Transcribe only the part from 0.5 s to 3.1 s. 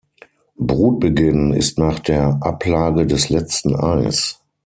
Brutbeginn ist nach der Ablage